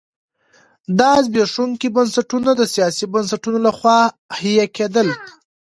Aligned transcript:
دا 0.99 1.11
زبېښونکي 1.25 1.87
بنسټونه 1.95 2.51
د 2.55 2.61
سیاسي 2.73 3.05
بنسټونو 3.13 3.59
لخوا 3.67 3.99
حیه 4.39 4.67
کېدل. 4.77 5.07